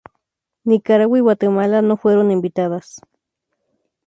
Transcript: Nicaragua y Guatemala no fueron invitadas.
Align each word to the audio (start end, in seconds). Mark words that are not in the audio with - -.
Nicaragua 0.63 1.19
y 1.19 1.21
Guatemala 1.21 1.83
no 1.83 1.95
fueron 1.95 2.31
invitadas. 2.31 3.01